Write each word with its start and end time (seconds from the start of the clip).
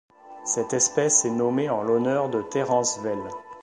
Cette 0.45 0.73
espèce 0.73 1.25
est 1.25 1.29
nommée 1.29 1.69
en 1.69 1.83
l'honneur 1.83 2.27
de 2.31 2.41
Terence 2.41 2.99
Vel. 3.03 3.19